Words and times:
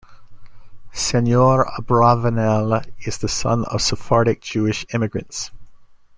Senor 0.93 1.63
Abravanel 1.77 2.83
is 3.05 3.19
the 3.19 3.27
son 3.27 3.65
of 3.65 3.83
Sephardic 3.83 4.41
Jewish 4.41 4.83
immigrants. 4.95 5.51